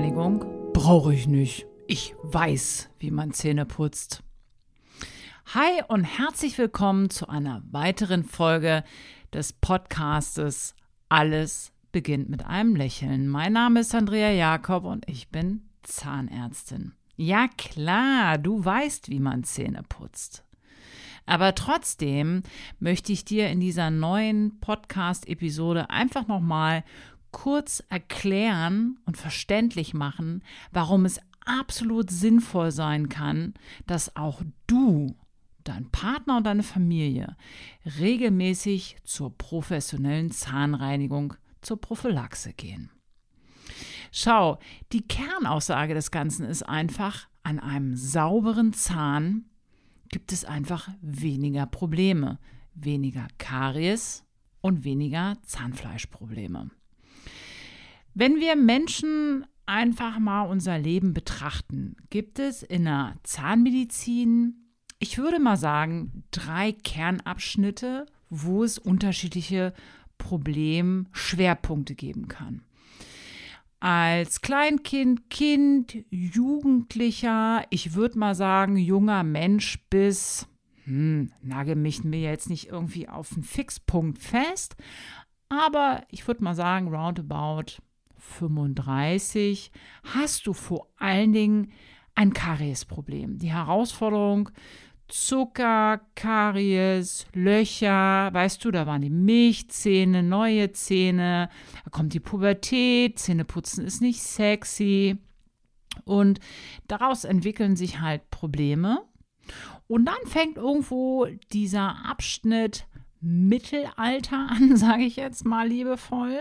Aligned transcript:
Zahnreinigung 0.00 0.72
brauche 0.72 1.12
ich 1.12 1.28
nicht. 1.28 1.66
Ich 1.86 2.14
weiß, 2.22 2.88
wie 3.00 3.10
man 3.10 3.34
Zähne 3.34 3.66
putzt. 3.66 4.22
Hi 5.52 5.82
und 5.88 6.04
herzlich 6.04 6.56
willkommen 6.56 7.10
zu 7.10 7.28
einer 7.28 7.62
weiteren 7.70 8.24
Folge 8.24 8.82
des 9.34 9.52
Podcastes 9.52 10.74
Alles 11.10 11.72
beginnt 11.92 12.30
mit 12.30 12.46
einem 12.46 12.76
Lächeln. 12.76 13.28
Mein 13.28 13.52
Name 13.52 13.80
ist 13.80 13.94
Andrea 13.94 14.30
Jakob 14.30 14.84
und 14.84 15.06
ich 15.06 15.28
bin 15.28 15.68
Zahnärztin. 15.82 16.92
Ja 17.16 17.48
klar, 17.58 18.38
du 18.38 18.64
weißt, 18.64 19.10
wie 19.10 19.20
man 19.20 19.44
Zähne 19.44 19.82
putzt. 19.86 20.44
Aber 21.26 21.54
trotzdem 21.54 22.42
möchte 22.78 23.12
ich 23.12 23.26
dir 23.26 23.50
in 23.50 23.60
dieser 23.60 23.90
neuen 23.90 24.60
Podcast-Episode 24.60 25.90
einfach 25.90 26.26
nochmal 26.26 26.84
kurz 27.32 27.82
erklären 27.88 28.98
und 29.06 29.16
verständlich 29.16 29.94
machen, 29.94 30.42
warum 30.72 31.04
es 31.04 31.20
absolut 31.44 32.10
sinnvoll 32.10 32.70
sein 32.70 33.08
kann, 33.08 33.54
dass 33.86 34.16
auch 34.16 34.42
du, 34.66 35.16
dein 35.64 35.90
Partner 35.90 36.38
und 36.38 36.44
deine 36.46 36.62
Familie 36.62 37.36
regelmäßig 37.98 38.96
zur 39.04 39.36
professionellen 39.36 40.30
Zahnreinigung, 40.30 41.34
zur 41.60 41.80
Prophylaxe 41.80 42.52
gehen. 42.52 42.90
Schau, 44.12 44.58
die 44.92 45.06
Kernaussage 45.06 45.94
des 45.94 46.10
Ganzen 46.10 46.44
ist 46.44 46.62
einfach, 46.62 47.28
an 47.42 47.58
einem 47.58 47.96
sauberen 47.96 48.72
Zahn 48.72 49.46
gibt 50.08 50.32
es 50.32 50.44
einfach 50.44 50.88
weniger 51.00 51.66
Probleme, 51.66 52.38
weniger 52.74 53.28
Karies 53.38 54.24
und 54.60 54.84
weniger 54.84 55.36
Zahnfleischprobleme. 55.42 56.70
Wenn 58.14 58.36
wir 58.40 58.56
Menschen 58.56 59.46
einfach 59.66 60.18
mal 60.18 60.42
unser 60.42 60.78
Leben 60.78 61.14
betrachten, 61.14 61.96
gibt 62.10 62.38
es 62.38 62.62
in 62.62 62.84
der 62.84 63.14
Zahnmedizin, 63.22 64.74
ich 64.98 65.16
würde 65.16 65.38
mal 65.38 65.56
sagen, 65.56 66.24
drei 66.30 66.72
Kernabschnitte, 66.72 68.06
wo 68.28 68.64
es 68.64 68.78
unterschiedliche 68.78 69.72
Problemschwerpunkte 70.18 71.94
geben 71.94 72.28
kann. 72.28 72.62
Als 73.78 74.42
Kleinkind, 74.42 75.30
Kind, 75.30 76.04
Jugendlicher, 76.10 77.64
ich 77.70 77.94
würde 77.94 78.18
mal 78.18 78.34
sagen, 78.34 78.76
junger 78.76 79.22
Mensch 79.22 79.78
bis, 79.88 80.46
hm, 80.84 81.32
nagel 81.42 81.76
mich 81.76 82.04
mir 82.04 82.20
jetzt 82.20 82.50
nicht 82.50 82.68
irgendwie 82.68 83.08
auf 83.08 83.32
einen 83.32 83.42
Fixpunkt 83.42 84.18
fest, 84.18 84.76
aber 85.48 86.02
ich 86.10 86.26
würde 86.26 86.44
mal 86.44 86.54
sagen, 86.54 86.88
roundabout 86.88 87.80
35 88.20 89.72
hast 90.04 90.46
du 90.46 90.52
vor 90.52 90.88
allen 90.96 91.32
Dingen 91.32 91.72
ein 92.14 92.32
Kariesproblem. 92.32 93.38
Die 93.38 93.52
Herausforderung, 93.52 94.50
Zucker, 95.08 96.00
Karies, 96.14 97.26
Löcher, 97.34 98.32
weißt 98.32 98.64
du, 98.64 98.70
da 98.70 98.86
waren 98.86 99.02
die 99.02 99.10
Milchzähne, 99.10 100.22
neue 100.22 100.72
Zähne, 100.72 101.48
da 101.84 101.90
kommt 101.90 102.14
die 102.14 102.20
Pubertät, 102.20 103.18
Zähneputzen 103.18 103.84
ist 103.84 104.00
nicht 104.00 104.22
sexy 104.22 105.18
und 106.04 106.40
daraus 106.86 107.24
entwickeln 107.24 107.76
sich 107.76 108.00
halt 108.00 108.30
Probleme. 108.30 109.02
Und 109.88 110.04
dann 110.04 110.26
fängt 110.26 110.56
irgendwo 110.56 111.26
dieser 111.52 112.06
Abschnitt 112.06 112.86
Mittelalter 113.20 114.48
an, 114.50 114.76
sage 114.76 115.04
ich 115.04 115.16
jetzt 115.16 115.44
mal 115.44 115.68
liebevoll, 115.68 116.40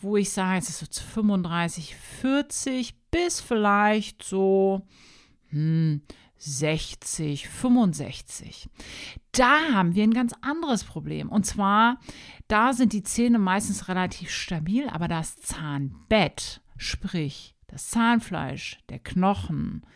wo 0.00 0.16
ich 0.16 0.30
sage, 0.30 0.58
es 0.58 0.82
ist 0.82 0.94
so 0.94 1.02
35, 1.02 1.96
40 2.20 2.94
bis 3.10 3.40
vielleicht 3.40 4.22
so 4.22 4.82
hm, 5.48 6.02
60, 6.36 7.48
65. 7.48 8.68
Da 9.32 9.72
haben 9.72 9.94
wir 9.94 10.02
ein 10.02 10.12
ganz 10.12 10.34
anderes 10.42 10.84
Problem. 10.84 11.30
Und 11.30 11.46
zwar, 11.46 11.98
da 12.48 12.74
sind 12.74 12.92
die 12.92 13.02
Zähne 13.02 13.38
meistens 13.38 13.88
relativ 13.88 14.30
stabil, 14.30 14.88
aber 14.88 15.08
das 15.08 15.36
Zahnbett, 15.36 16.60
sprich 16.76 17.54
das 17.66 17.88
Zahnfleisch, 17.88 18.78
der 18.88 18.98
Knochen, 18.98 19.86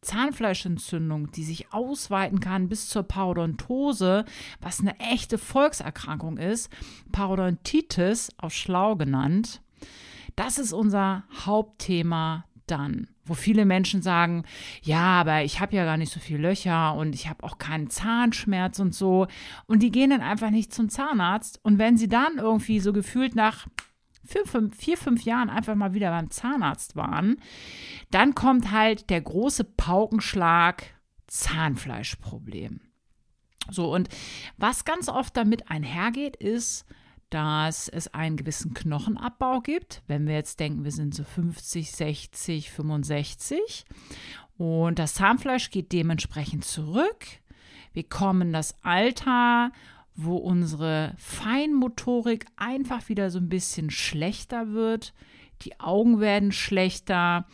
Zahnfleischentzündung, 0.00 1.30
die 1.32 1.44
sich 1.44 1.72
ausweiten 1.72 2.40
kann 2.40 2.68
bis 2.68 2.88
zur 2.88 3.02
Parodontose, 3.02 4.24
was 4.60 4.80
eine 4.80 4.98
echte 4.98 5.38
Volkserkrankung 5.38 6.38
ist, 6.38 6.70
Parodontitis, 7.12 8.30
auch 8.38 8.50
schlau 8.50 8.96
genannt, 8.96 9.62
das 10.36 10.58
ist 10.58 10.72
unser 10.72 11.24
Hauptthema 11.44 12.44
dann. 12.66 13.08
Wo 13.24 13.34
viele 13.34 13.64
Menschen 13.64 14.02
sagen, 14.02 14.44
ja, 14.82 15.20
aber 15.20 15.42
ich 15.42 15.60
habe 15.60 15.74
ja 15.74 15.84
gar 15.84 15.96
nicht 15.96 16.12
so 16.12 16.20
viele 16.20 16.38
Löcher 16.38 16.94
und 16.94 17.14
ich 17.14 17.28
habe 17.28 17.42
auch 17.42 17.58
keinen 17.58 17.90
Zahnschmerz 17.90 18.78
und 18.78 18.94
so. 18.94 19.26
Und 19.66 19.82
die 19.82 19.90
gehen 19.90 20.10
dann 20.10 20.20
einfach 20.20 20.50
nicht 20.50 20.72
zum 20.72 20.88
Zahnarzt. 20.88 21.58
Und 21.62 21.78
wenn 21.78 21.96
sie 21.96 22.08
dann 22.08 22.38
irgendwie 22.38 22.78
so 22.78 22.92
gefühlt 22.92 23.34
nach 23.34 23.66
vier 24.26 24.44
fünf, 24.46 24.76
vier, 24.76 24.96
fünf 24.96 25.24
Jahren 25.24 25.50
einfach 25.50 25.74
mal 25.74 25.94
wieder 25.94 26.10
beim 26.10 26.30
Zahnarzt 26.30 26.96
waren, 26.96 27.36
dann 28.10 28.34
kommt 28.34 28.70
halt 28.70 29.10
der 29.10 29.20
große 29.20 29.64
Paukenschlag 29.64 30.84
Zahnfleischproblem. 31.26 32.80
So, 33.70 33.92
und 33.92 34.08
was 34.56 34.84
ganz 34.84 35.08
oft 35.08 35.36
damit 35.36 35.70
einhergeht, 35.70 36.36
ist, 36.36 36.86
dass 37.30 37.88
es 37.88 38.14
einen 38.14 38.36
gewissen 38.36 38.74
Knochenabbau 38.74 39.60
gibt. 39.60 40.02
Wenn 40.06 40.26
wir 40.26 40.34
jetzt 40.34 40.60
denken, 40.60 40.84
wir 40.84 40.92
sind 40.92 41.14
so 41.14 41.24
50, 41.24 41.90
60, 41.90 42.70
65 42.70 43.84
und 44.56 44.98
das 44.98 45.14
Zahnfleisch 45.14 45.70
geht 45.70 45.92
dementsprechend 45.92 46.64
zurück. 46.64 47.26
Wir 47.92 48.04
kommen 48.08 48.52
das 48.52 48.76
Alter 48.84 49.72
wo 50.16 50.36
unsere 50.36 51.14
Feinmotorik 51.18 52.46
einfach 52.56 53.08
wieder 53.08 53.30
so 53.30 53.38
ein 53.38 53.48
bisschen 53.48 53.90
schlechter 53.90 54.72
wird, 54.72 55.14
die 55.62 55.78
Augen 55.78 56.20
werden 56.20 56.52
schlechter 56.52 57.46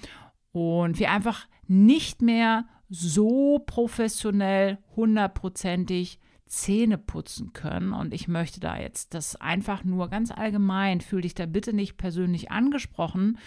und 0.53 0.99
wir 0.99 1.11
einfach 1.11 1.47
nicht 1.67 2.23
mehr 2.23 2.67
so 2.89 3.59
professionell 3.61 4.79
hundertprozentig 4.97 6.19
Zähne 6.53 6.99
putzen 6.99 7.55
können. 7.55 7.95
Und 7.95 8.13
ich 8.13 8.29
möchte 8.29 8.61
da 8.61 8.79
jetzt 8.79 9.15
das 9.15 9.37
einfach 9.37 9.85
nur 9.85 10.11
ganz 10.11 10.31
allgemein, 10.31 11.01
fühle 11.01 11.23
dich 11.23 11.35
da 11.35 11.47
bitte 11.47 11.73
nicht 11.73 11.97
persönlich 11.97 12.51
angesprochen. 12.51 13.39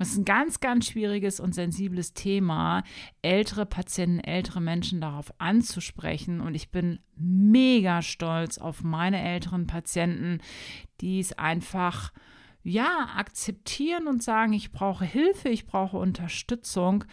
Das 0.00 0.08
ist 0.10 0.18
ein 0.18 0.24
ganz, 0.24 0.58
ganz 0.58 0.86
schwieriges 0.86 1.38
und 1.38 1.54
sensibles 1.54 2.12
Thema, 2.12 2.82
ältere 3.22 3.66
Patienten, 3.66 4.18
ältere 4.18 4.60
Menschen 4.60 5.00
darauf 5.00 5.32
anzusprechen. 5.38 6.40
Und 6.40 6.56
ich 6.56 6.72
bin 6.72 6.98
mega 7.14 8.02
stolz 8.02 8.58
auf 8.58 8.82
meine 8.82 9.22
älteren 9.22 9.68
Patienten, 9.68 10.40
die 11.00 11.20
es 11.20 11.32
einfach 11.32 12.12
ja, 12.64 13.10
akzeptieren 13.16 14.08
und 14.08 14.24
sagen, 14.24 14.54
ich 14.54 14.72
brauche 14.72 15.04
Hilfe, 15.04 15.50
ich 15.50 15.66
brauche 15.66 15.98
Unterstützung. 15.98 17.04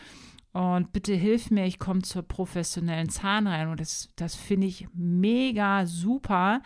Und 0.58 0.92
bitte 0.92 1.14
hilf 1.14 1.52
mir, 1.52 1.68
ich 1.68 1.78
komme 1.78 2.02
zur 2.02 2.24
professionellen 2.24 3.10
Zahnreinigung. 3.10 3.76
Das, 3.76 4.10
das 4.16 4.34
finde 4.34 4.66
ich 4.66 4.88
mega 4.92 5.86
super, 5.86 6.64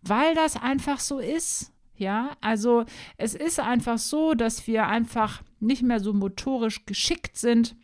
weil 0.00 0.34
das 0.34 0.56
einfach 0.56 0.98
so 0.98 1.18
ist. 1.18 1.70
Ja, 1.94 2.30
also 2.40 2.86
es 3.18 3.34
ist 3.34 3.60
einfach 3.60 3.98
so, 3.98 4.32
dass 4.32 4.66
wir 4.66 4.86
einfach 4.86 5.42
nicht 5.60 5.82
mehr 5.82 6.00
so 6.00 6.14
motorisch 6.14 6.86
geschickt 6.86 7.36
sind 7.36 7.76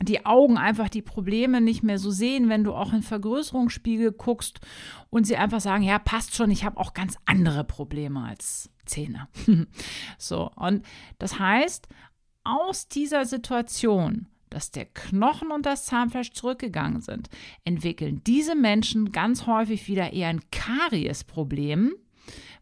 die 0.00 0.24
Augen 0.26 0.58
einfach 0.58 0.88
die 0.88 1.02
Probleme 1.02 1.60
nicht 1.60 1.82
mehr 1.82 1.98
so 1.98 2.12
sehen, 2.12 2.48
wenn 2.48 2.62
du 2.62 2.72
auch 2.72 2.92
in 2.92 3.02
Vergrößerungsspiegel 3.02 4.12
guckst 4.12 4.60
und 5.10 5.26
sie 5.26 5.36
einfach 5.36 5.58
sagen, 5.58 5.82
ja, 5.82 5.98
passt 5.98 6.36
schon, 6.36 6.52
ich 6.52 6.64
habe 6.64 6.76
auch 6.76 6.94
ganz 6.94 7.16
andere 7.24 7.64
Probleme 7.64 8.22
als 8.22 8.70
Zähne. 8.86 9.26
so, 10.18 10.52
und 10.54 10.84
das 11.18 11.40
heißt, 11.40 11.88
aus 12.44 12.86
dieser 12.86 13.26
Situation 13.26 14.28
dass 14.50 14.70
der 14.70 14.86
Knochen 14.86 15.50
und 15.50 15.66
das 15.66 15.86
Zahnfleisch 15.86 16.32
zurückgegangen 16.32 17.00
sind, 17.00 17.28
entwickeln 17.64 18.22
diese 18.26 18.54
Menschen 18.54 19.12
ganz 19.12 19.46
häufig 19.46 19.88
wieder 19.88 20.12
eher 20.12 20.28
ein 20.28 20.40
Kariesproblem, 20.50 21.94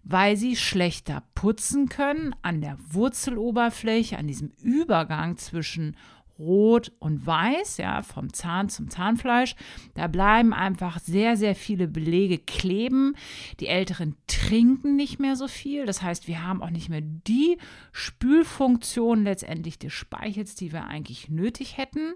weil 0.04 0.36
sie 0.36 0.54
schlechter 0.54 1.24
putzen 1.34 1.88
können 1.88 2.34
an 2.42 2.60
der 2.60 2.76
Wurzeloberfläche, 2.90 4.16
an 4.16 4.28
diesem 4.28 4.52
Übergang 4.62 5.36
zwischen 5.36 5.96
Rot 6.38 6.92
und 6.98 7.26
Weiß, 7.26 7.78
ja, 7.78 8.02
vom 8.02 8.32
Zahn 8.32 8.68
zum 8.68 8.90
Zahnfleisch. 8.90 9.54
Da 9.94 10.06
bleiben 10.06 10.52
einfach 10.52 10.98
sehr, 10.98 11.36
sehr 11.36 11.54
viele 11.54 11.88
Belege 11.88 12.38
kleben. 12.38 13.14
Die 13.60 13.68
Älteren 13.68 14.16
trinken 14.26 14.96
nicht 14.96 15.18
mehr 15.18 15.36
so 15.36 15.48
viel. 15.48 15.86
Das 15.86 16.02
heißt, 16.02 16.28
wir 16.28 16.42
haben 16.42 16.62
auch 16.62 16.70
nicht 16.70 16.88
mehr 16.88 17.02
die 17.02 17.58
Spülfunktion 17.92 19.24
letztendlich 19.24 19.78
des 19.78 19.92
Speichels, 19.92 20.54
die 20.54 20.72
wir 20.72 20.86
eigentlich 20.86 21.28
nötig 21.28 21.76
hätten. 21.76 22.14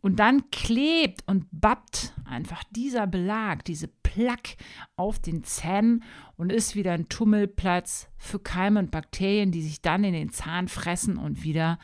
Und 0.00 0.20
dann 0.20 0.50
klebt 0.50 1.24
und 1.26 1.46
bappt 1.50 2.14
einfach 2.24 2.62
dieser 2.70 3.06
Belag, 3.06 3.64
diese 3.64 3.88
Plaque 3.88 4.56
auf 4.96 5.18
den 5.18 5.42
Zähnen 5.42 6.04
und 6.36 6.52
ist 6.52 6.76
wieder 6.76 6.92
ein 6.92 7.08
Tummelplatz 7.08 8.08
für 8.16 8.38
Keime 8.38 8.78
und 8.78 8.90
Bakterien, 8.92 9.50
die 9.50 9.62
sich 9.62 9.82
dann 9.82 10.04
in 10.04 10.12
den 10.12 10.30
Zahn 10.30 10.68
fressen 10.68 11.16
und 11.16 11.42
wieder 11.42 11.78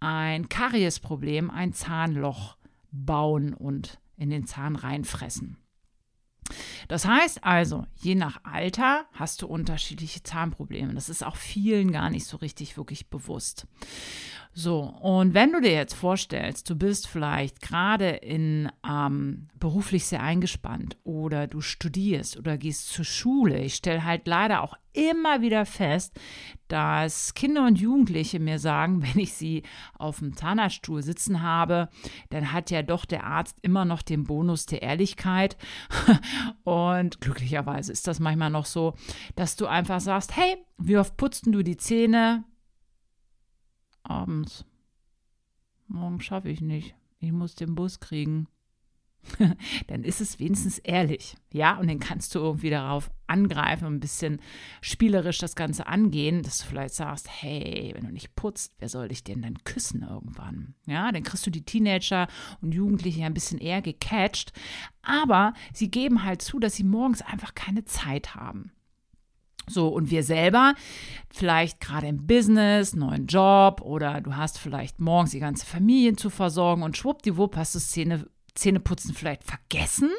ein 0.00 0.48
Kariesproblem, 0.48 1.50
ein 1.50 1.72
Zahnloch 1.72 2.56
bauen 2.90 3.54
und 3.54 3.98
in 4.16 4.30
den 4.30 4.46
Zahn 4.46 4.76
reinfressen. 4.76 5.58
Das 6.88 7.06
heißt 7.06 7.42
also, 7.42 7.86
je 7.96 8.14
nach 8.14 8.40
Alter 8.44 9.06
hast 9.12 9.42
du 9.42 9.46
unterschiedliche 9.46 10.22
Zahnprobleme. 10.22 10.94
Das 10.94 11.08
ist 11.08 11.24
auch 11.24 11.36
vielen 11.36 11.90
gar 11.90 12.10
nicht 12.10 12.26
so 12.26 12.36
richtig 12.36 12.76
wirklich 12.76 13.10
bewusst. 13.10 13.66
So, 14.52 14.80
und 14.84 15.34
wenn 15.34 15.52
du 15.52 15.60
dir 15.60 15.72
jetzt 15.72 15.94
vorstellst, 15.94 16.70
du 16.70 16.76
bist 16.76 17.08
vielleicht 17.08 17.60
gerade 17.60 18.08
in 18.08 18.70
ähm, 18.88 19.48
beruflich 19.58 20.06
sehr 20.06 20.22
eingespannt 20.22 20.96
oder 21.04 21.46
du 21.46 21.60
studierst 21.60 22.38
oder 22.38 22.56
gehst 22.56 22.88
zur 22.88 23.04
Schule, 23.04 23.60
ich 23.60 23.74
stelle 23.74 24.04
halt 24.04 24.26
leider 24.26 24.62
auch 24.62 24.78
immer 24.96 25.40
wieder 25.40 25.66
fest, 25.66 26.18
dass 26.68 27.34
Kinder 27.34 27.66
und 27.66 27.78
Jugendliche 27.78 28.40
mir 28.40 28.58
sagen, 28.58 29.02
wenn 29.14 29.20
ich 29.20 29.34
sie 29.34 29.62
auf 29.98 30.18
dem 30.18 30.36
Zahnarztstuhl 30.36 31.02
sitzen 31.02 31.42
habe, 31.42 31.88
dann 32.30 32.52
hat 32.52 32.70
ja 32.70 32.82
doch 32.82 33.04
der 33.04 33.24
Arzt 33.24 33.58
immer 33.62 33.84
noch 33.84 34.02
den 34.02 34.24
Bonus 34.24 34.66
der 34.66 34.82
Ehrlichkeit. 34.82 35.56
Und 36.64 37.20
glücklicherweise 37.20 37.92
ist 37.92 38.06
das 38.06 38.20
manchmal 38.20 38.50
noch 38.50 38.66
so, 38.66 38.94
dass 39.36 39.56
du 39.56 39.66
einfach 39.66 40.00
sagst, 40.00 40.36
hey, 40.36 40.56
wie 40.78 40.98
oft 40.98 41.16
putzten 41.16 41.52
du 41.52 41.62
die 41.62 41.76
Zähne? 41.76 42.44
abends. 44.08 44.64
Morgen 45.88 46.20
schaffe 46.20 46.48
ich 46.48 46.60
nicht. 46.60 46.94
Ich 47.18 47.32
muss 47.32 47.54
den 47.54 47.74
Bus 47.74 48.00
kriegen. 48.00 48.48
dann 49.86 50.04
ist 50.04 50.20
es 50.20 50.38
wenigstens 50.38 50.78
ehrlich, 50.78 51.36
ja, 51.52 51.78
und 51.78 51.88
dann 51.88 51.98
kannst 51.98 52.34
du 52.34 52.38
irgendwie 52.38 52.70
darauf 52.70 53.10
angreifen 53.26 53.86
und 53.86 53.94
ein 53.94 54.00
bisschen 54.00 54.40
spielerisch 54.80 55.38
das 55.38 55.56
Ganze 55.56 55.86
angehen, 55.86 56.42
dass 56.42 56.58
du 56.58 56.66
vielleicht 56.66 56.94
sagst, 56.94 57.28
hey, 57.30 57.92
wenn 57.94 58.04
du 58.04 58.12
nicht 58.12 58.36
putzt, 58.36 58.74
wer 58.78 58.88
soll 58.88 59.08
dich 59.08 59.24
denn 59.24 59.42
dann 59.42 59.64
küssen 59.64 60.06
irgendwann? 60.08 60.74
Ja, 60.86 61.10
dann 61.12 61.22
kriegst 61.22 61.46
du 61.46 61.50
die 61.50 61.64
Teenager 61.64 62.28
und 62.60 62.72
Jugendliche 62.72 63.24
ein 63.24 63.34
bisschen 63.34 63.58
eher 63.58 63.82
gecatcht, 63.82 64.52
aber 65.02 65.54
sie 65.72 65.90
geben 65.90 66.24
halt 66.24 66.42
zu, 66.42 66.58
dass 66.58 66.74
sie 66.74 66.84
morgens 66.84 67.22
einfach 67.22 67.54
keine 67.54 67.84
Zeit 67.84 68.34
haben. 68.34 68.72
So, 69.68 69.88
und 69.88 70.10
wir 70.10 70.22
selber, 70.22 70.74
vielleicht 71.28 71.80
gerade 71.80 72.06
im 72.06 72.26
Business, 72.26 72.94
neuen 72.94 73.26
Job 73.26 73.80
oder 73.80 74.20
du 74.20 74.36
hast 74.36 74.58
vielleicht 74.58 75.00
morgens 75.00 75.32
die 75.32 75.40
ganze 75.40 75.66
Familie 75.66 76.14
zu 76.14 76.30
versorgen 76.30 76.84
und 76.84 76.96
schwuppdiwupp 76.96 77.56
hast 77.56 77.74
du 77.74 77.80
Zähne, 77.80 78.28
Zähneputzen 78.56 79.14
vielleicht 79.14 79.44
vergessen 79.44 80.10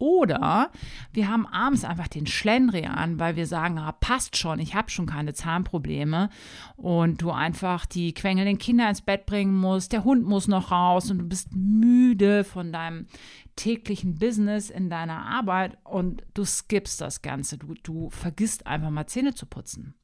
oder 0.00 0.70
wir 1.12 1.28
haben 1.28 1.46
abends 1.46 1.84
einfach 1.84 2.08
den 2.08 2.26
Schlendrian, 2.26 3.20
weil 3.20 3.36
wir 3.36 3.46
sagen, 3.46 3.78
ah, 3.78 3.92
passt 3.92 4.38
schon, 4.38 4.58
ich 4.58 4.74
habe 4.74 4.88
schon 4.88 5.04
keine 5.04 5.34
Zahnprobleme 5.34 6.30
und 6.76 7.20
du 7.20 7.30
einfach 7.30 7.84
die 7.84 8.14
quengelnden 8.14 8.56
Kinder 8.56 8.88
ins 8.88 9.02
Bett 9.02 9.26
bringen 9.26 9.54
musst, 9.54 9.92
der 9.92 10.02
Hund 10.02 10.24
muss 10.24 10.48
noch 10.48 10.70
raus 10.70 11.10
und 11.10 11.18
du 11.18 11.24
bist 11.28 11.54
müde 11.54 12.44
von 12.44 12.72
deinem 12.72 13.08
täglichen 13.56 14.14
Business 14.14 14.70
in 14.70 14.88
deiner 14.88 15.26
Arbeit 15.26 15.76
und 15.84 16.22
du 16.32 16.46
skippst 16.46 17.02
das 17.02 17.20
Ganze. 17.20 17.58
Du, 17.58 17.74
du 17.82 18.08
vergisst 18.08 18.66
einfach 18.66 18.88
mal 18.88 19.06
Zähne 19.06 19.34
zu 19.34 19.44
putzen. 19.44 19.94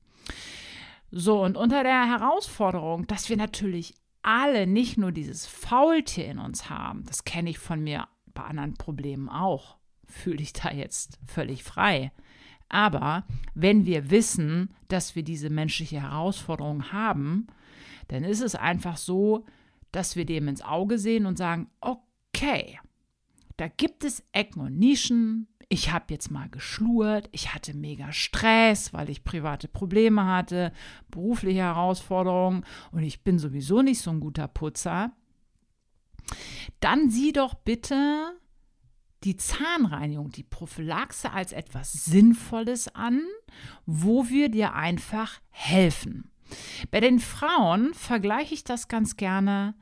So, 1.10 1.42
und 1.42 1.56
unter 1.56 1.82
der 1.82 2.06
Herausforderung, 2.06 3.06
dass 3.06 3.30
wir 3.30 3.38
natürlich 3.38 3.94
alle 4.26 4.66
nicht 4.66 4.98
nur 4.98 5.12
dieses 5.12 5.46
Faultier 5.46 6.26
in 6.26 6.38
uns 6.38 6.68
haben, 6.68 7.04
das 7.06 7.24
kenne 7.24 7.50
ich 7.50 7.58
von 7.58 7.82
mir 7.82 8.08
bei 8.34 8.42
anderen 8.42 8.74
Problemen 8.74 9.28
auch 9.28 9.76
fühle 10.06 10.38
dich 10.38 10.52
da 10.52 10.70
jetzt 10.70 11.18
völlig 11.26 11.62
frei. 11.62 12.12
Aber 12.68 13.24
wenn 13.54 13.86
wir 13.86 14.10
wissen, 14.10 14.74
dass 14.88 15.14
wir 15.14 15.22
diese 15.22 15.50
menschliche 15.50 16.02
Herausforderung 16.02 16.92
haben, 16.92 17.46
dann 18.08 18.24
ist 18.24 18.40
es 18.40 18.54
einfach 18.54 18.96
so, 18.96 19.44
dass 19.92 20.16
wir 20.16 20.24
dem 20.24 20.48
ins 20.48 20.62
Auge 20.62 20.98
sehen 20.98 21.26
und 21.26 21.38
sagen, 21.38 21.68
okay, 21.80 22.78
da 23.56 23.68
gibt 23.68 24.04
es 24.04 24.24
Ecken 24.32 24.60
und 24.60 24.78
Nischen. 24.78 25.48
Ich 25.68 25.90
habe 25.90 26.06
jetzt 26.10 26.30
mal 26.30 26.48
geschlurt, 26.48 27.28
ich 27.32 27.52
hatte 27.52 27.74
mega 27.74 28.12
Stress, 28.12 28.92
weil 28.92 29.10
ich 29.10 29.24
private 29.24 29.66
Probleme 29.66 30.24
hatte, 30.24 30.72
berufliche 31.10 31.60
Herausforderungen 31.60 32.64
und 32.92 33.02
ich 33.02 33.24
bin 33.24 33.38
sowieso 33.38 33.82
nicht 33.82 34.00
so 34.00 34.10
ein 34.10 34.20
guter 34.20 34.46
Putzer. 34.46 35.10
Dann 36.78 37.10
sieh 37.10 37.32
doch 37.32 37.54
bitte 37.54 38.36
die 39.24 39.36
Zahnreinigung, 39.36 40.30
die 40.30 40.44
Prophylaxe 40.44 41.32
als 41.32 41.52
etwas 41.52 41.92
Sinnvolles 41.92 42.94
an, 42.94 43.20
wo 43.86 44.28
wir 44.28 44.48
dir 44.48 44.74
einfach 44.74 45.40
helfen. 45.50 46.30
Bei 46.92 47.00
den 47.00 47.18
Frauen 47.18 47.92
vergleiche 47.92 48.54
ich 48.54 48.62
das 48.62 48.86
ganz 48.86 49.16
gerne 49.16 49.74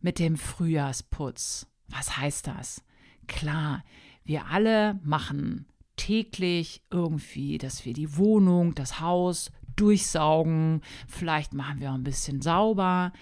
mit 0.00 0.18
dem 0.18 0.36
Frühjahrsputz. 0.36 1.68
Was 1.88 2.16
heißt 2.16 2.48
das? 2.48 2.82
Klar, 3.28 3.84
wir 4.28 4.46
alle 4.46 5.00
machen 5.02 5.66
täglich 5.96 6.82
irgendwie, 6.90 7.58
dass 7.58 7.84
wir 7.84 7.94
die 7.94 8.16
Wohnung, 8.16 8.74
das 8.74 9.00
Haus 9.00 9.50
durchsaugen, 9.74 10.82
vielleicht 11.06 11.54
machen 11.54 11.80
wir 11.80 11.92
ein 11.92 12.04
bisschen 12.04 12.42
sauber, 12.42 13.12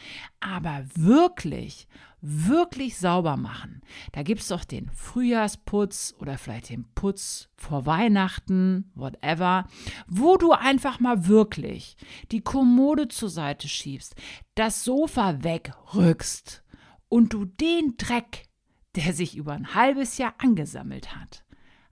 aber 0.40 0.84
wirklich, 0.94 1.86
wirklich 2.20 2.98
sauber 2.98 3.36
machen. 3.36 3.82
Da 4.12 4.22
gibt 4.22 4.40
es 4.40 4.48
doch 4.48 4.64
den 4.64 4.90
Frühjahrsputz 4.90 6.14
oder 6.18 6.38
vielleicht 6.38 6.70
den 6.70 6.86
Putz 6.94 7.50
vor 7.56 7.86
Weihnachten, 7.86 8.90
whatever, 8.94 9.68
wo 10.08 10.36
du 10.36 10.52
einfach 10.52 10.98
mal 10.98 11.28
wirklich 11.28 11.96
die 12.32 12.40
Kommode 12.40 13.06
zur 13.08 13.30
Seite 13.30 13.68
schiebst, 13.68 14.16
das 14.56 14.82
Sofa 14.82 15.44
wegrückst 15.44 16.64
und 17.08 17.32
du 17.32 17.44
den 17.44 17.96
Dreck, 17.96 18.48
der 18.96 19.12
sich 19.12 19.36
über 19.36 19.52
ein 19.52 19.74
halbes 19.74 20.18
Jahr 20.18 20.34
angesammelt 20.38 21.14
hat, 21.14 21.44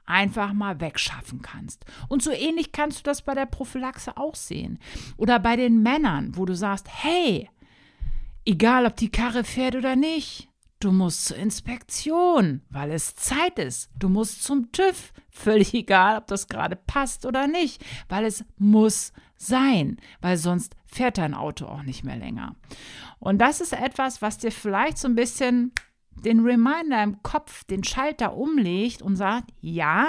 einfach 0.06 0.52
mal 0.52 0.80
wegschaffen 0.80 1.42
kannst. 1.42 1.84
Und 2.08 2.22
so 2.22 2.30
ähnlich 2.30 2.72
kannst 2.72 3.00
du 3.00 3.02
das 3.04 3.22
bei 3.22 3.34
der 3.34 3.46
Prophylaxe 3.46 4.16
auch 4.16 4.34
sehen. 4.34 4.78
Oder 5.16 5.38
bei 5.38 5.56
den 5.56 5.82
Männern, 5.82 6.36
wo 6.36 6.44
du 6.44 6.54
sagst, 6.54 6.86
hey, 6.90 7.48
egal 8.44 8.86
ob 8.86 8.96
die 8.96 9.10
Karre 9.10 9.44
fährt 9.44 9.76
oder 9.76 9.96
nicht, 9.96 10.48
du 10.80 10.92
musst 10.92 11.26
zur 11.26 11.36
Inspektion, 11.38 12.62
weil 12.68 12.92
es 12.92 13.14
Zeit 13.14 13.58
ist. 13.58 13.90
Du 13.98 14.08
musst 14.08 14.42
zum 14.42 14.70
TÜV, 14.72 15.12
völlig 15.30 15.72
egal, 15.74 16.18
ob 16.18 16.26
das 16.26 16.48
gerade 16.48 16.76
passt 16.76 17.24
oder 17.26 17.46
nicht, 17.46 17.84
weil 18.08 18.24
es 18.24 18.44
muss 18.58 19.12
sein, 19.36 19.98
weil 20.20 20.36
sonst 20.36 20.76
fährt 20.86 21.18
dein 21.18 21.34
Auto 21.34 21.66
auch 21.66 21.82
nicht 21.82 22.04
mehr 22.04 22.16
länger. 22.16 22.54
Und 23.18 23.38
das 23.38 23.60
ist 23.60 23.72
etwas, 23.72 24.22
was 24.22 24.38
dir 24.38 24.52
vielleicht 24.52 24.98
so 24.98 25.08
ein 25.08 25.14
bisschen 25.14 25.72
den 26.16 26.40
Reminder 26.40 27.02
im 27.02 27.22
Kopf, 27.22 27.64
den 27.64 27.84
Schalter 27.84 28.36
umlegt 28.36 29.02
und 29.02 29.16
sagt, 29.16 29.50
ja, 29.60 30.06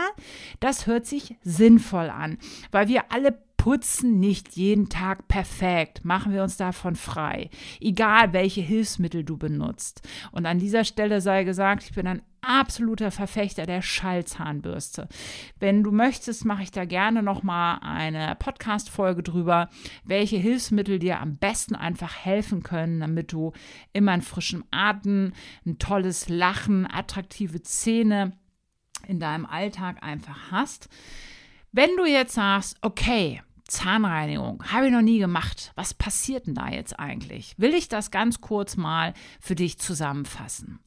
das 0.60 0.88
hört 0.88 1.06
sich 1.06 1.36
sinnvoll 1.42 2.10
an, 2.10 2.38
weil 2.72 2.88
wir 2.88 3.12
alle 3.12 3.38
putzen 3.66 4.20
nicht 4.20 4.56
jeden 4.58 4.90
Tag 4.90 5.28
perfekt. 5.28 6.06
Machen 6.06 6.32
wir 6.32 6.44
uns 6.44 6.56
davon 6.56 6.96
frei. 6.96 7.50
Egal, 7.82 8.32
welche 8.32 8.62
Hilfsmittel 8.62 9.24
du 9.24 9.38
benutzt. 9.38 10.08
Und 10.32 10.46
an 10.46 10.60
dieser 10.60 10.84
Stelle 10.84 11.20
sei 11.20 11.46
gesagt, 11.46 11.82
ich 11.82 11.96
bin 11.96 12.06
ein 12.06 12.22
absoluter 12.46 13.12
Verfechter 13.12 13.66
der 13.66 13.82
Schallzahnbürste. 13.82 15.08
Wenn 15.60 15.84
du 15.84 15.92
möchtest, 15.92 16.46
mache 16.46 16.64
ich 16.64 16.72
da 16.72 16.86
gerne 16.86 17.24
noch 17.24 17.44
mal 17.44 17.80
eine 17.82 18.36
Podcast 18.36 18.90
Folge 18.90 19.24
drüber, 19.24 19.70
welche 20.04 20.38
Hilfsmittel 20.38 21.00
dir 21.00 21.20
am 21.20 21.38
besten 21.38 21.76
einfach 21.76 22.16
helfen 22.16 22.64
können, 22.64 23.00
damit 23.00 23.32
du 23.32 23.54
immer 23.94 24.12
einen 24.12 24.22
frischen 24.22 24.64
Atem, 24.72 25.34
ein 25.66 25.80
tolles 25.80 26.30
Lachen, 26.30 26.88
attraktive 26.90 27.62
Zähne 27.62 28.34
in 29.08 29.20
deinem 29.20 29.46
Alltag 29.46 30.04
einfach 30.04 30.52
hast. 30.52 30.90
Wenn 31.72 31.96
du 31.98 32.06
jetzt 32.06 32.36
sagst, 32.36 32.78
okay, 32.82 33.42
Zahnreinigung 33.68 34.64
habe 34.72 34.88
ich 34.88 34.92
noch 34.92 35.02
nie 35.02 35.20
gemacht. 35.20 35.72
Was 35.76 35.94
passiert 35.94 36.48
denn 36.48 36.56
da 36.56 36.70
jetzt 36.70 37.00
eigentlich? 37.00 37.56
Will 37.58 37.74
ich 37.74 37.90
das 37.90 38.12
ganz 38.12 38.42
kurz 38.42 38.78
mal 38.78 39.14
für 39.40 39.56
dich 39.56 39.80
zusammenfassen? 39.80 40.80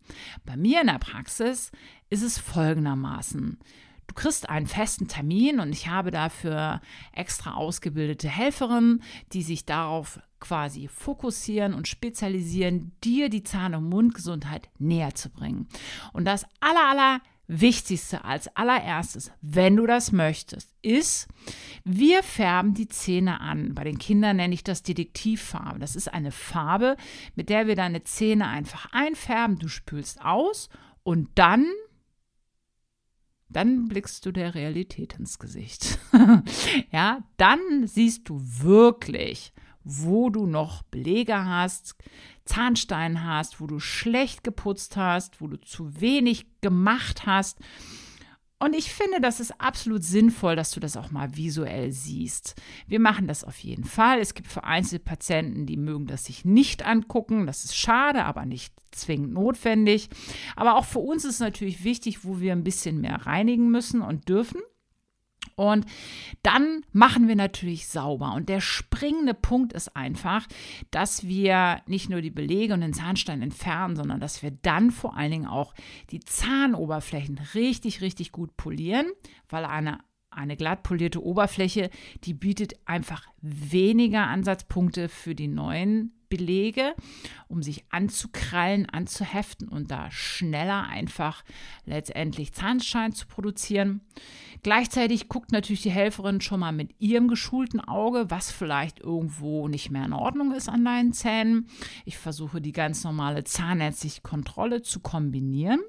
Bei 0.44 0.56
mir 0.56 0.80
in 0.80 0.86
der 0.86 0.98
Praxis 0.98 1.72
ist 2.08 2.22
es 2.22 2.38
folgendermaßen. 2.38 3.58
Du 4.06 4.14
kriegst 4.14 4.48
einen 4.48 4.66
festen 4.66 5.06
Termin 5.06 5.60
und 5.60 5.70
ich 5.70 5.88
habe 5.88 6.10
dafür 6.10 6.80
extra 7.12 7.54
ausgebildete 7.54 8.28
Helferinnen, 8.28 9.02
die 9.32 9.42
sich 9.42 9.66
darauf 9.66 10.20
quasi 10.40 10.88
fokussieren 10.88 11.74
und 11.74 11.88
spezialisieren, 11.88 12.92
dir 13.04 13.28
die 13.28 13.42
Zahn- 13.42 13.74
und 13.74 13.88
Mundgesundheit 13.88 14.70
näher 14.78 15.14
zu 15.14 15.30
bringen. 15.30 15.68
Und 16.12 16.24
das 16.24 16.46
aller, 16.60 16.88
aller 16.88 17.20
Wichtigste 17.50 18.24
als 18.24 18.54
allererstes, 18.56 19.32
wenn 19.40 19.76
du 19.76 19.86
das 19.86 20.12
möchtest, 20.12 20.74
ist, 20.82 21.28
wir 21.82 22.22
färben 22.22 22.74
die 22.74 22.88
Zähne 22.88 23.40
an. 23.40 23.74
Bei 23.74 23.84
den 23.84 23.98
Kindern 23.98 24.36
nenne 24.36 24.52
ich 24.52 24.64
das 24.64 24.82
Detektivfarbe. 24.82 25.78
Das 25.78 25.96
ist 25.96 26.12
eine 26.12 26.30
Farbe, 26.30 26.96
mit 27.34 27.48
der 27.48 27.66
wir 27.66 27.74
deine 27.74 28.04
Zähne 28.04 28.48
einfach 28.48 28.92
einfärben. 28.92 29.58
Du 29.58 29.68
spülst 29.68 30.22
aus 30.22 30.68
und 31.02 31.30
dann 31.36 31.66
dann 33.50 33.88
blickst 33.88 34.26
du 34.26 34.32
der 34.32 34.54
Realität 34.54 35.18
ins 35.18 35.38
Gesicht. 35.38 35.98
ja, 36.92 37.24
dann 37.38 37.86
siehst 37.86 38.28
du 38.28 38.40
wirklich, 38.42 39.54
wo 39.90 40.28
du 40.28 40.46
noch 40.46 40.82
Belege 40.82 41.46
hast, 41.46 41.94
Zahnstein 42.44 43.24
hast, 43.24 43.60
wo 43.60 43.66
du 43.66 43.80
schlecht 43.80 44.44
geputzt 44.44 44.96
hast, 44.96 45.40
wo 45.40 45.46
du 45.46 45.58
zu 45.58 46.00
wenig 46.00 46.46
gemacht 46.60 47.24
hast. 47.24 47.58
Und 48.60 48.74
ich 48.74 48.92
finde, 48.92 49.20
das 49.20 49.40
ist 49.40 49.60
absolut 49.60 50.02
sinnvoll, 50.02 50.56
dass 50.56 50.72
du 50.72 50.80
das 50.80 50.96
auch 50.96 51.10
mal 51.10 51.36
visuell 51.36 51.92
siehst. 51.92 52.56
Wir 52.86 53.00
machen 53.00 53.28
das 53.28 53.44
auf 53.44 53.58
jeden 53.60 53.84
Fall. 53.84 54.18
Es 54.18 54.34
gibt 54.34 54.48
vereinzelte 54.48 55.04
Patienten, 55.04 55.64
die 55.64 55.76
mögen 55.76 56.06
das 56.06 56.24
sich 56.24 56.44
nicht 56.44 56.84
angucken. 56.84 57.46
Das 57.46 57.64
ist 57.64 57.76
schade, 57.76 58.24
aber 58.24 58.44
nicht 58.44 58.74
zwingend 58.90 59.32
notwendig. 59.32 60.10
Aber 60.56 60.76
auch 60.76 60.84
für 60.84 60.98
uns 60.98 61.24
ist 61.24 61.38
natürlich 61.38 61.84
wichtig, 61.84 62.24
wo 62.24 62.40
wir 62.40 62.52
ein 62.52 62.64
bisschen 62.64 63.00
mehr 63.00 63.26
reinigen 63.26 63.70
müssen 63.70 64.02
und 64.02 64.28
dürfen. 64.28 64.60
Und 65.58 65.86
dann 66.44 66.82
machen 66.92 67.26
wir 67.26 67.34
natürlich 67.34 67.88
sauber. 67.88 68.32
Und 68.34 68.48
der 68.48 68.60
springende 68.60 69.34
Punkt 69.34 69.72
ist 69.72 69.96
einfach, 69.96 70.46
dass 70.92 71.26
wir 71.26 71.82
nicht 71.86 72.08
nur 72.08 72.20
die 72.20 72.30
Belege 72.30 72.74
und 72.74 72.80
den 72.80 72.94
Zahnstein 72.94 73.42
entfernen, 73.42 73.96
sondern 73.96 74.20
dass 74.20 74.42
wir 74.42 74.52
dann 74.52 74.92
vor 74.92 75.16
allen 75.16 75.32
Dingen 75.32 75.46
auch 75.46 75.74
die 76.10 76.20
Zahnoberflächen 76.20 77.40
richtig, 77.54 78.00
richtig 78.02 78.30
gut 78.30 78.56
polieren, 78.56 79.06
weil 79.48 79.64
eine 79.64 79.98
eine 80.30 80.56
glatt 80.56 80.84
polierte 80.84 81.24
Oberfläche, 81.24 81.90
die 82.22 82.34
bietet 82.34 82.74
einfach 82.84 83.26
weniger 83.40 84.28
Ansatzpunkte 84.28 85.08
für 85.08 85.34
die 85.34 85.48
neuen 85.48 86.17
Belege, 86.28 86.94
um 87.48 87.62
sich 87.62 87.84
anzukrallen, 87.90 88.86
anzuheften 88.88 89.68
und 89.68 89.90
da 89.90 90.10
schneller 90.10 90.84
einfach 90.84 91.44
letztendlich 91.84 92.52
Zahnstein 92.52 93.12
zu 93.12 93.26
produzieren. 93.26 94.00
Gleichzeitig 94.62 95.28
guckt 95.28 95.52
natürlich 95.52 95.82
die 95.82 95.90
Helferin 95.90 96.40
schon 96.40 96.60
mal 96.60 96.72
mit 96.72 96.94
ihrem 96.98 97.28
geschulten 97.28 97.80
Auge, 97.80 98.30
was 98.30 98.50
vielleicht 98.50 99.00
irgendwo 99.00 99.68
nicht 99.68 99.90
mehr 99.90 100.04
in 100.04 100.12
Ordnung 100.12 100.52
ist 100.52 100.68
an 100.68 100.84
deinen 100.84 101.12
Zähnen. 101.12 101.68
Ich 102.04 102.18
versuche 102.18 102.60
die 102.60 102.72
ganz 102.72 103.04
normale 103.04 103.44
zahnärztliche 103.44 104.22
Kontrolle 104.22 104.82
zu 104.82 105.00
kombinieren. 105.00 105.80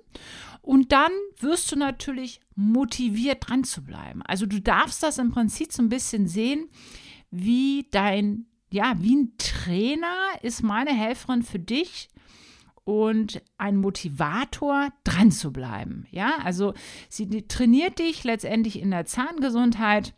Und 0.62 0.92
dann 0.92 1.12
wirst 1.40 1.72
du 1.72 1.76
natürlich 1.76 2.42
motiviert 2.56 3.48
dran 3.48 3.64
zu 3.64 3.84
bleiben. 3.84 4.22
Also 4.24 4.46
du 4.46 4.62
darfst 4.62 5.02
das 5.02 5.18
im 5.18 5.32
Prinzip 5.32 5.72
so 5.72 5.82
ein 5.82 5.90
bisschen 5.90 6.28
sehen, 6.28 6.70
wie 7.32 7.88
dein 7.92 8.46
ja, 8.72 8.94
wie 9.00 9.16
ein 9.16 9.34
Trainer 9.38 10.16
ist 10.42 10.64
meine 10.64 10.92
Helferin 10.92 11.44
für 11.44 11.60
dich 11.60 12.10
und 12.84 13.42
ein 13.58 13.78
Motivator, 13.78 14.90
dran 15.04 15.32
zu 15.32 15.52
bleiben. 15.52 16.08
Ja, 16.12 16.38
also 16.44 16.74
sie 17.08 17.48
trainiert 17.48 18.00
dich 18.00 18.24
letztendlich 18.24 18.80
in 18.80 18.92
der 18.92 19.06
Zahngesundheit 19.06 20.14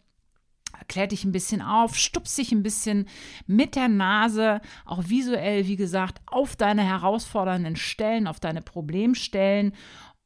klärt 0.88 1.12
dich 1.12 1.24
ein 1.24 1.32
bisschen 1.32 1.62
auf, 1.62 1.96
stupst 1.96 2.38
dich 2.38 2.52
ein 2.52 2.64
bisschen 2.64 3.08
mit 3.48 3.76
der 3.76 3.88
Nase, 3.88 4.62
auch 4.86 5.08
visuell, 5.08 5.68
wie 5.68 5.76
gesagt, 5.76 6.22
auf 6.26 6.56
deine 6.56 6.84
herausfordernden 6.84 7.76
Stellen, 7.76 8.28
auf 8.28 8.40
deine 8.40 8.62
Problemstellen 8.62 9.74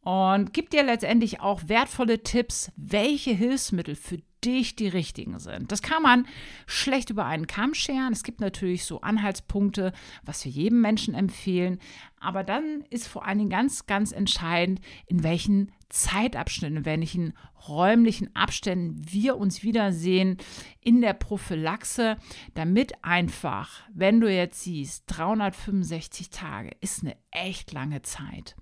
und 0.05 0.53
gibt 0.53 0.73
dir 0.73 0.83
letztendlich 0.83 1.41
auch 1.41 1.63
wertvolle 1.65 2.21
Tipps, 2.21 2.71
welche 2.75 3.31
Hilfsmittel 3.31 3.95
für 3.95 4.19
dich 4.43 4.75
die 4.75 4.87
richtigen 4.87 5.39
sind. 5.39 5.71
Das 5.71 5.81
kann 5.81 6.03
man 6.03 6.27
schlecht 6.67 7.09
über 7.09 7.25
einen 7.25 7.47
Kamm 7.47 7.73
scheren. 7.73 8.13
Es 8.13 8.21
gibt 8.21 8.39
natürlich 8.39 8.85
so 8.85 9.01
Anhaltspunkte, 9.01 9.93
was 10.23 10.45
wir 10.45 10.51
jedem 10.51 10.79
Menschen 10.81 11.15
empfehlen. 11.15 11.79
Aber 12.19 12.43
dann 12.43 12.83
ist 12.91 13.07
vor 13.07 13.25
allen 13.25 13.39
Dingen 13.39 13.49
ganz, 13.49 13.87
ganz 13.87 14.11
entscheidend, 14.11 14.79
in 15.07 15.23
welchen 15.23 15.71
Zeitabschnitten, 15.89 16.77
in 16.77 16.85
welchen 16.85 17.33
räumlichen 17.67 18.35
Abständen 18.35 19.01
wir 19.11 19.37
uns 19.37 19.63
wiedersehen 19.63 20.37
in 20.81 21.01
der 21.01 21.13
Prophylaxe, 21.13 22.17
damit 22.53 23.03
einfach, 23.03 23.81
wenn 23.91 24.21
du 24.21 24.31
jetzt 24.31 24.61
siehst, 24.61 25.05
365 25.07 26.29
Tage 26.29 26.71
ist 26.81 27.01
eine 27.01 27.15
echt 27.31 27.71
lange 27.71 28.03
Zeit. 28.03 28.55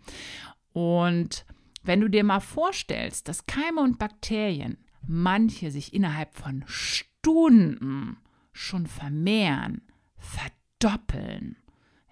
Und 0.74 1.46
wenn 1.84 2.02
du 2.02 2.10
dir 2.10 2.24
mal 2.24 2.40
vorstellst, 2.40 3.28
dass 3.28 3.46
Keime 3.46 3.82
und 3.82 4.00
Bakterien 4.00 4.78
manche 5.06 5.72
sich 5.72 5.94
innerhalb 5.94 6.34
von 6.34 6.64
Stunden 6.66 8.18
schon 8.52 8.88
vermehren, 8.88 9.82
verdoppeln, 10.18 11.58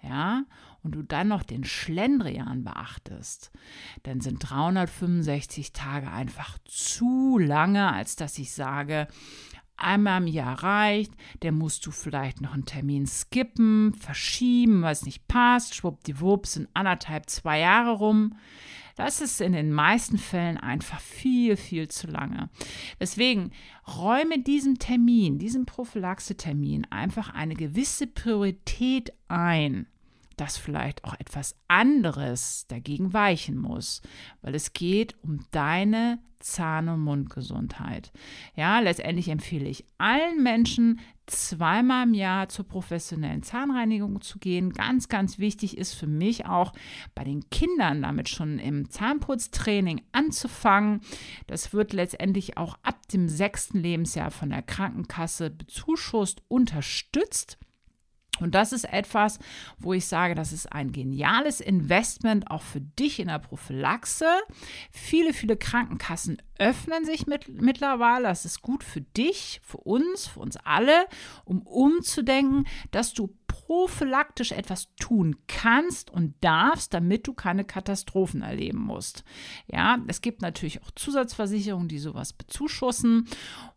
ja, 0.02 0.44
und 0.82 0.96
du 0.96 1.02
dann 1.02 1.28
noch 1.28 1.44
den 1.44 1.64
Schlendrian 1.64 2.64
beachtest, 2.64 3.52
dann 4.02 4.20
sind 4.20 4.38
365 4.40 5.72
Tage 5.72 6.10
einfach 6.10 6.58
zu 6.64 7.38
lange, 7.38 7.92
als 7.92 8.16
dass 8.16 8.36
ich 8.38 8.52
sage, 8.52 9.06
einmal 9.76 10.22
im 10.22 10.26
Jahr 10.28 10.62
reicht, 10.62 11.12
der 11.42 11.52
musst 11.52 11.86
du 11.86 11.90
vielleicht 11.90 12.40
noch 12.40 12.54
einen 12.54 12.64
Termin 12.64 13.06
skippen, 13.06 13.94
verschieben, 13.94 14.82
weil 14.82 14.92
es 14.92 15.04
nicht 15.04 15.26
passt, 15.28 15.74
schwuppdiwupp 15.74 16.46
sind 16.46 16.68
anderthalb, 16.74 17.28
zwei 17.28 17.60
Jahre 17.60 17.92
rum. 17.92 18.36
Das 18.96 19.20
ist 19.20 19.40
in 19.40 19.52
den 19.52 19.72
meisten 19.72 20.18
Fällen 20.18 20.58
einfach 20.58 21.00
viel, 21.00 21.56
viel 21.56 21.88
zu 21.88 22.06
lange. 22.06 22.50
Deswegen 23.00 23.50
räume 23.96 24.38
diesem 24.38 24.78
Termin, 24.78 25.38
diesem 25.38 25.64
Prophylaxe-Termin 25.64 26.86
einfach 26.90 27.32
eine 27.32 27.54
gewisse 27.54 28.06
Priorität 28.06 29.12
ein 29.28 29.86
dass 30.36 30.56
vielleicht 30.56 31.04
auch 31.04 31.14
etwas 31.18 31.56
anderes 31.68 32.66
dagegen 32.68 33.12
weichen 33.12 33.56
muss, 33.56 34.02
weil 34.40 34.54
es 34.54 34.72
geht 34.72 35.16
um 35.22 35.40
deine 35.50 36.18
Zahn- 36.42 36.88
und 36.88 37.00
Mundgesundheit. 37.00 38.12
Ja, 38.54 38.80
letztendlich 38.80 39.28
empfehle 39.28 39.68
ich 39.68 39.84
allen 39.98 40.42
Menschen, 40.42 41.00
zweimal 41.26 42.06
im 42.06 42.14
Jahr 42.14 42.48
zur 42.48 42.66
professionellen 42.66 43.42
Zahnreinigung 43.42 44.20
zu 44.20 44.38
gehen. 44.38 44.72
Ganz, 44.72 45.08
ganz 45.08 45.38
wichtig 45.38 45.78
ist 45.78 45.94
für 45.94 46.06
mich 46.06 46.46
auch 46.46 46.72
bei 47.14 47.24
den 47.24 47.48
Kindern 47.48 48.02
damit 48.02 48.28
schon 48.28 48.58
im 48.58 48.90
Zahnputztraining 48.90 50.02
anzufangen. 50.12 51.00
Das 51.46 51.72
wird 51.72 51.92
letztendlich 51.92 52.58
auch 52.58 52.76
ab 52.82 53.08
dem 53.08 53.28
sechsten 53.28 53.78
Lebensjahr 53.78 54.30
von 54.30 54.50
der 54.50 54.62
Krankenkasse 54.62 55.50
bezuschusst, 55.50 56.42
unterstützt. 56.48 57.58
Und 58.40 58.54
das 58.54 58.72
ist 58.72 58.84
etwas, 58.84 59.38
wo 59.78 59.92
ich 59.92 60.06
sage, 60.06 60.34
das 60.34 60.52
ist 60.52 60.72
ein 60.72 60.90
geniales 60.90 61.60
Investment 61.60 62.50
auch 62.50 62.62
für 62.62 62.80
dich 62.80 63.20
in 63.20 63.28
der 63.28 63.38
Prophylaxe. 63.38 64.26
Viele, 64.90 65.32
viele 65.34 65.56
Krankenkassen 65.56 66.38
öffnen 66.58 67.04
sich 67.04 67.26
mit, 67.26 67.48
mittlerweile. 67.48 68.24
Das 68.24 68.44
ist 68.44 68.62
gut 68.62 68.84
für 68.84 69.02
dich, 69.02 69.60
für 69.62 69.78
uns, 69.78 70.26
für 70.26 70.40
uns 70.40 70.56
alle, 70.56 71.06
um 71.44 71.62
umzudenken, 71.62 72.66
dass 72.90 73.12
du 73.12 73.34
prophylaktisch 73.46 74.52
etwas 74.52 74.88
tun 74.96 75.36
kannst 75.46 76.10
und 76.10 76.34
darfst, 76.40 76.94
damit 76.94 77.26
du 77.26 77.34
keine 77.34 77.64
Katastrophen 77.64 78.40
erleben 78.40 78.78
musst. 78.78 79.24
Ja, 79.66 79.98
es 80.06 80.22
gibt 80.22 80.40
natürlich 80.40 80.82
auch 80.82 80.90
Zusatzversicherungen, 80.92 81.88
die 81.88 81.98
sowas 81.98 82.32
bezuschussen. 82.32 83.28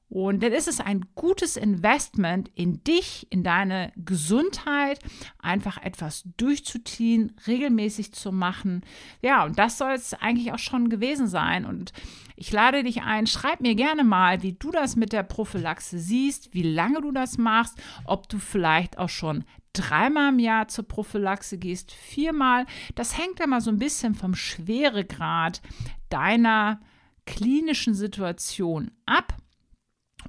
Und 0.08 0.44
dann 0.44 0.54
ist 0.54 0.68
es 0.68 0.80
ein 0.80 1.06
gutes 1.16 1.58
Investment 1.58 2.50
in 2.54 2.84
dich, 2.84 3.28
in 3.32 3.44
deine 3.44 3.92
Gesundheit, 3.96 5.00
einfach 5.40 5.82
etwas 5.82 6.24
durchzuziehen, 6.38 7.36
regelmäßig 7.48 8.14
zu 8.14 8.32
machen. 8.32 8.82
Ja, 9.22 9.44
und 9.46 9.58
das 9.58 9.78
soll 9.78 9.94
es 9.94 10.14
eigentlich 10.14 10.54
auch 10.54 10.60
schon 10.60 10.90
gewesen 10.90 11.28
sein. 11.28 11.66
Und 11.66 11.92
ich 12.36 12.52
lade 12.52 12.84
dich 12.84 13.02
ein, 13.02 13.28
schreib 13.28 13.62
mir 13.62 13.76
gerne 13.76 14.04
mal, 14.04 14.44
wie 14.44 14.54
du 14.54 14.72
das 14.72 14.96
mit 14.96 15.12
der 15.12 15.24
Prophylaxe 15.24 16.00
siehst, 16.00 16.54
wie 16.54 16.64
lange 16.64 17.02
du 17.02 17.12
das 17.12 17.38
machst, 17.38 17.78
ob 18.06 18.30
du 18.30 18.38
vielleicht 18.38 18.98
auch 19.00 19.10
schon 19.10 19.44
dreimal 19.74 20.32
im 20.32 20.40
Jahr 20.40 20.68
zur 20.68 20.88
Prophylaxe 20.88 21.58
gehst, 21.58 21.92
viermal. 21.92 22.66
Das 22.96 23.18
hängt 23.18 23.40
ja 23.40 23.48
mal 23.48 23.62
so 23.62 23.72
ein 23.72 23.80
bisschen 23.80 24.16
vom 24.16 24.36
Schweregrad 24.36 25.62
deiner 26.10 26.80
klinischen 27.26 27.96
Situation 27.96 28.92
ab. 29.06 29.36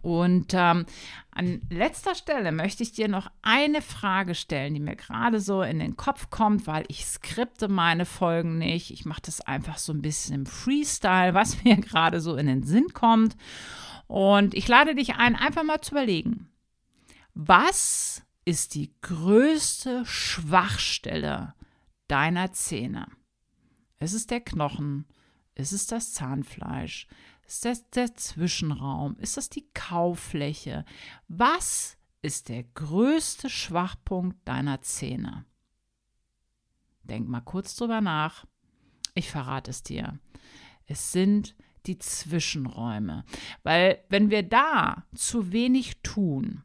Und 0.02 0.52
ähm, 0.54 0.86
an 1.30 1.60
letzter 1.70 2.14
Stelle 2.14 2.52
möchte 2.52 2.82
ich 2.82 2.92
dir 2.92 3.08
noch 3.08 3.30
eine 3.42 3.82
Frage 3.82 4.34
stellen, 4.34 4.74
die 4.74 4.80
mir 4.80 4.96
gerade 4.96 5.40
so 5.40 5.62
in 5.62 5.78
den 5.78 5.96
Kopf 5.96 6.30
kommt, 6.30 6.66
weil 6.66 6.84
ich 6.88 7.04
skripte 7.04 7.68
meine 7.68 8.06
Folgen 8.06 8.58
nicht. 8.58 8.90
Ich 8.90 9.04
mache 9.04 9.22
das 9.22 9.40
einfach 9.40 9.78
so 9.78 9.92
ein 9.92 10.02
bisschen 10.02 10.34
im 10.34 10.46
Freestyle, 10.46 11.34
was 11.34 11.62
mir 11.64 11.76
gerade 11.76 12.20
so 12.20 12.36
in 12.36 12.46
den 12.46 12.62
Sinn 12.62 12.88
kommt. 12.92 13.36
Und 14.06 14.54
ich 14.54 14.68
lade 14.68 14.94
dich 14.94 15.16
ein, 15.16 15.34
einfach 15.34 15.64
mal 15.64 15.80
zu 15.80 15.92
überlegen, 15.92 16.48
was 17.34 18.22
ist 18.44 18.74
die 18.74 18.94
größte 19.02 20.06
Schwachstelle 20.06 21.54
deiner 22.08 22.52
Zähne? 22.52 23.08
Ist 23.98 24.14
es 24.14 24.26
der 24.26 24.40
Knochen? 24.40 25.06
Ist 25.54 25.72
es 25.72 25.86
das 25.86 26.12
Zahnfleisch? 26.12 27.08
Ist 27.46 27.64
das 27.64 27.88
der 27.90 28.14
Zwischenraum? 28.14 29.16
Ist 29.18 29.36
das 29.36 29.48
die 29.48 29.66
Kaufläche? 29.72 30.84
Was 31.28 31.96
ist 32.22 32.48
der 32.48 32.64
größte 32.64 33.48
Schwachpunkt 33.48 34.36
deiner 34.48 34.82
Zähne? 34.82 35.44
Denk 37.04 37.28
mal 37.28 37.40
kurz 37.40 37.76
drüber 37.76 38.00
nach. 38.00 38.46
Ich 39.14 39.30
verrate 39.30 39.70
es 39.70 39.82
dir. 39.82 40.18
Es 40.86 41.12
sind 41.12 41.54
die 41.86 41.98
Zwischenräume. 41.98 43.24
Weil 43.62 44.04
wenn 44.08 44.30
wir 44.30 44.42
da 44.42 45.04
zu 45.14 45.52
wenig 45.52 46.02
tun, 46.02 46.64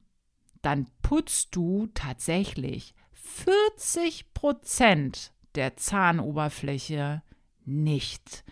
dann 0.63 0.87
putzt 1.01 1.55
du 1.55 1.87
tatsächlich 1.93 2.95
40 3.13 4.33
Prozent 4.33 5.31
der 5.55 5.77
Zahnoberfläche 5.77 7.21
nicht. 7.65 8.43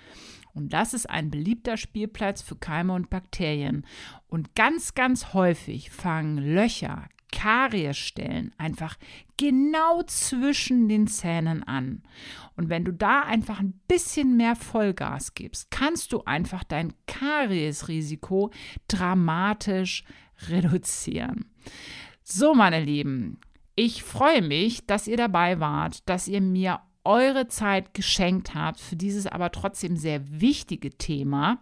Und 0.53 0.73
das 0.73 0.93
ist 0.93 1.09
ein 1.09 1.29
beliebter 1.29 1.77
Spielplatz 1.77 2.41
für 2.41 2.55
Keime 2.55 2.93
und 2.93 3.09
Bakterien. 3.09 3.85
Und 4.27 4.55
ganz, 4.55 4.93
ganz 4.93 5.33
häufig 5.33 5.91
fangen 5.91 6.37
Löcher, 6.37 7.07
Kariesstellen 7.31 8.53
einfach 8.57 8.97
genau 9.37 10.03
zwischen 10.03 10.89
den 10.89 11.07
Zähnen 11.07 11.63
an. 11.63 12.03
Und 12.55 12.69
wenn 12.69 12.83
du 12.83 12.91
da 12.91 13.21
einfach 13.21 13.59
ein 13.59 13.79
bisschen 13.87 14.35
mehr 14.35 14.55
Vollgas 14.55 15.33
gibst, 15.35 15.71
kannst 15.71 16.11
du 16.11 16.23
einfach 16.25 16.63
dein 16.63 16.93
Kariesrisiko 17.07 18.51
dramatisch 18.87 20.03
reduzieren. 20.49 21.45
So, 22.23 22.53
meine 22.53 22.83
Lieben, 22.83 23.39
ich 23.75 24.03
freue 24.03 24.41
mich, 24.41 24.85
dass 24.85 25.07
ihr 25.07 25.17
dabei 25.17 25.59
wart, 25.59 26.07
dass 26.09 26.27
ihr 26.27 26.41
mir 26.41 26.81
eure 27.03 27.47
Zeit 27.47 27.93
geschenkt 27.93 28.55
habt 28.55 28.79
für 28.79 28.95
dieses 28.95 29.27
aber 29.27 29.51
trotzdem 29.51 29.97
sehr 29.97 30.21
wichtige 30.41 30.91
Thema. 30.91 31.59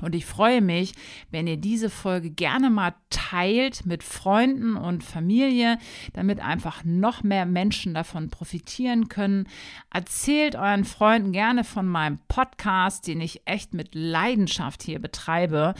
Und 0.00 0.14
ich 0.14 0.26
freue 0.26 0.60
mich, 0.60 0.92
wenn 1.30 1.46
ihr 1.46 1.56
diese 1.56 1.90
Folge 1.90 2.30
gerne 2.30 2.70
mal 2.70 2.94
teilt 3.10 3.84
mit 3.84 4.02
Freunden 4.02 4.76
und 4.76 5.02
Familie, 5.02 5.78
damit 6.12 6.40
einfach 6.40 6.84
noch 6.84 7.22
mehr 7.24 7.46
Menschen 7.46 7.94
davon 7.94 8.30
profitieren 8.30 9.08
können. 9.08 9.48
Erzählt 9.92 10.54
euren 10.54 10.84
Freunden 10.84 11.32
gerne 11.32 11.64
von 11.64 11.86
meinem 11.86 12.18
Podcast, 12.28 13.06
den 13.08 13.20
ich 13.20 13.42
echt 13.46 13.74
mit 13.74 13.94
Leidenschaft 13.94 14.82
hier 14.82 15.00
betreibe. 15.00 15.74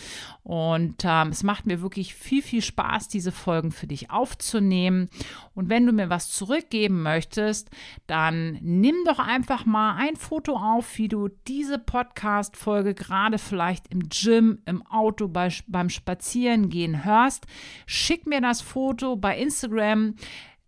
Und 0.49 1.02
ähm, 1.05 1.28
es 1.28 1.43
macht 1.43 1.67
mir 1.67 1.83
wirklich 1.83 2.14
viel, 2.14 2.40
viel 2.40 2.62
Spaß, 2.62 3.09
diese 3.09 3.33
Folgen 3.33 3.71
für 3.71 3.87
dich 3.87 4.11
aufzunehmen. 4.11 5.11
Und 5.55 5.69
wenn 5.69 5.85
du 5.85 5.93
mir 5.93 6.09
was 6.09 6.31
zurückgeben 6.31 7.02
möchtest, 7.02 7.69
dann 8.07 8.59
nimm 8.62 8.95
doch 9.05 9.19
einfach 9.19 9.67
mal 9.67 9.97
ein 9.99 10.17
Foto 10.17 10.57
auf, 10.57 10.97
wie 10.97 11.09
du 11.09 11.28
diese 11.47 11.78
Podcast-Folge 11.78 12.95
gerade 12.95 13.37
vielleicht 13.37 13.88
im 13.88 14.09
Gym, 14.09 14.62
im 14.64 14.87
Auto, 14.87 15.28
bei, 15.28 15.52
beim 15.67 15.90
Spazierengehen 15.90 17.05
hörst. 17.05 17.47
Schick 17.85 18.26
mir 18.26 18.40
das 18.40 18.62
Foto 18.62 19.17
bei 19.17 19.38
Instagram. 19.38 20.14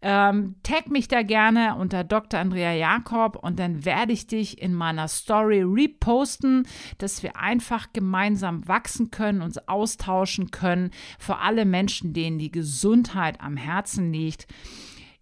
Ähm, 0.02 0.56
tag 0.62 0.90
mich 0.90 1.08
da 1.08 1.22
gerne 1.22 1.76
unter 1.76 2.04
Dr. 2.04 2.40
Andrea 2.40 2.72
Jakob 2.72 3.36
und 3.36 3.58
dann 3.58 3.84
werde 3.84 4.12
ich 4.12 4.26
dich 4.26 4.60
in 4.60 4.74
meiner 4.74 5.08
Story 5.08 5.62
reposten, 5.62 6.66
dass 6.98 7.22
wir 7.22 7.36
einfach 7.36 7.92
gemeinsam 7.92 8.66
wachsen 8.66 9.10
können, 9.10 9.42
uns 9.42 9.58
austauschen 9.68 10.50
können, 10.50 10.90
für 11.18 11.38
alle 11.38 11.66
Menschen, 11.66 12.14
denen 12.14 12.38
die 12.38 12.50
Gesundheit 12.50 13.40
am 13.40 13.56
Herzen 13.56 14.12
liegt. 14.12 14.46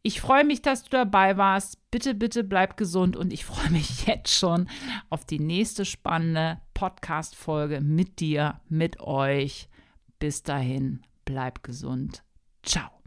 Ich 0.03 0.21
freue 0.21 0.45
mich, 0.45 0.63
dass 0.63 0.85
du 0.85 0.91
dabei 0.91 1.37
warst. 1.37 1.91
Bitte, 1.91 2.15
bitte 2.15 2.45
bleib 2.45 2.77
gesund 2.77 3.17
und 3.17 3.33
ich 3.33 3.45
freue 3.47 3.71
mich 3.71 4.07
jetzt 4.07 4.33
schon 4.33 4.69
auf 5.11 5.25
die 5.25 5.41
nächste 5.41 5.85
spannende 5.85 6.61
Podcast-Folge 6.75 7.81
mit 7.81 8.21
dir, 8.21 8.61
mit 8.69 9.01
euch. 9.01 9.69
Bis 10.21 10.45
dahin, 10.45 11.03
bleib 11.25 11.65
gesund. 11.65 12.23
Ciao. 12.63 12.98